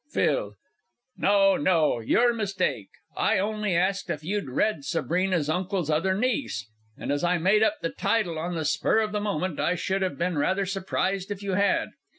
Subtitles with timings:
[0.11, 0.55] PHIL.
[1.15, 2.89] No, no your mistake.
[3.15, 7.61] I only asked you if you'd read Sabrina's Uncle's Other Niece, and, as I made
[7.61, 11.29] up the title on the spur of the moment, I should have been rather surprised
[11.29, 11.89] if you had.